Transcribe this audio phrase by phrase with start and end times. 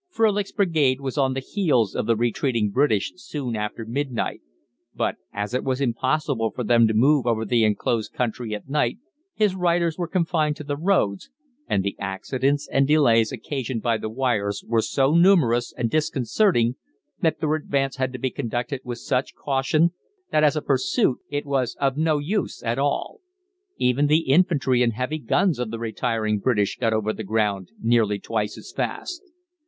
[0.11, 4.41] Frölich's brigade was on the heels of the retreating British soon after midnight,
[4.95, 8.97] but as it was impossible for them to move over the enclosed country at night,
[9.35, 11.29] his riders were confined to the roads,
[11.67, 16.77] and the accidents and delays occasioned by the wires were so numerous and disconcerting
[17.21, 19.91] that their advance had to be conducted with such caution
[20.31, 23.19] that as a pursuit it was of no use at all.
[23.77, 28.17] Even the infantry and heavy guns of the retiring British got over the ground nearly
[28.17, 29.21] twice as fast.